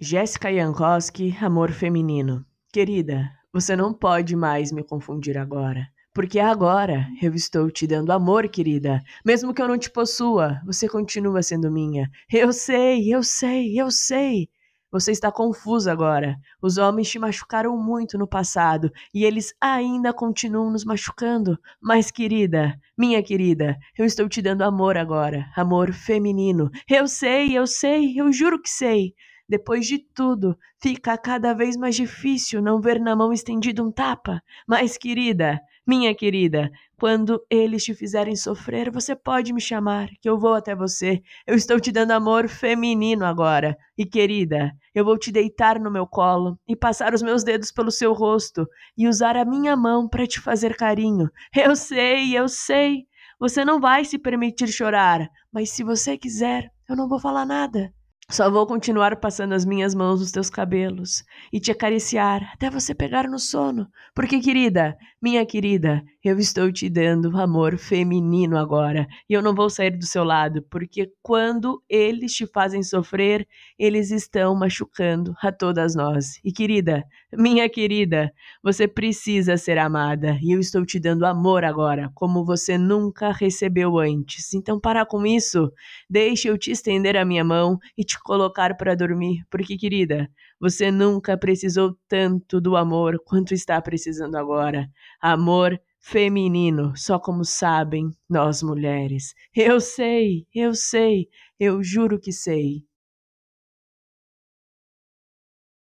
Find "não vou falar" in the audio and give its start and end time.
56.94-57.46